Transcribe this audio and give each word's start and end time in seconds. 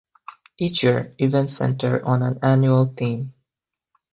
Each 0.57 0.81
year, 0.81 1.13
events 1.19 1.57
center 1.57 2.03
on 2.03 2.23
an 2.23 2.39
annual 2.41 2.87
theme. 2.97 3.35